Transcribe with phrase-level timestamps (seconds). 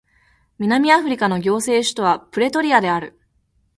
[0.57, 3.19] 南アフリカの行政首都はプレトリアである